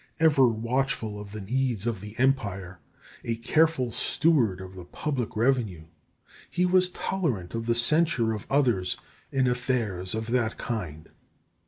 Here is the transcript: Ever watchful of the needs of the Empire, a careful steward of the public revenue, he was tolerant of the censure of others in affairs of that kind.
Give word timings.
Ever 0.19 0.47
watchful 0.47 1.19
of 1.19 1.31
the 1.31 1.41
needs 1.41 1.85
of 1.85 2.01
the 2.01 2.15
Empire, 2.17 2.79
a 3.23 3.35
careful 3.35 3.91
steward 3.91 4.59
of 4.59 4.73
the 4.73 4.85
public 4.85 5.35
revenue, 5.35 5.83
he 6.49 6.65
was 6.65 6.89
tolerant 6.89 7.53
of 7.53 7.67
the 7.67 7.75
censure 7.75 8.33
of 8.33 8.47
others 8.49 8.97
in 9.31 9.45
affairs 9.47 10.15
of 10.15 10.31
that 10.31 10.57
kind. 10.57 11.09